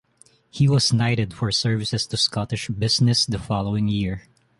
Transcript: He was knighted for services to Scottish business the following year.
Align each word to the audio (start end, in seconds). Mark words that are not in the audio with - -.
He 0.49 0.67
was 0.67 0.91
knighted 0.91 1.31
for 1.31 1.51
services 1.51 2.07
to 2.07 2.17
Scottish 2.17 2.69
business 2.69 3.23
the 3.23 3.37
following 3.37 3.87
year. 3.87 4.23